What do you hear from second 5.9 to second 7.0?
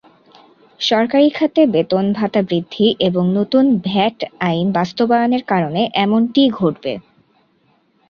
এমনটি ঘটবে।